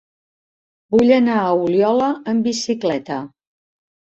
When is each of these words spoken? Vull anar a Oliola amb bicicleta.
Vull 0.95 1.13
anar 1.17 1.35
a 1.41 1.51
Oliola 1.67 2.09
amb 2.33 2.51
bicicleta. 2.51 3.21